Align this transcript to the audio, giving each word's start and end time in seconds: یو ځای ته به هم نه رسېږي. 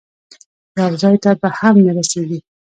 یو 0.79 0.91
ځای 1.01 1.15
ته 1.23 1.29
به 1.41 1.49
هم 1.59 1.75
نه 1.85 1.91
رسېږي. 1.97 2.39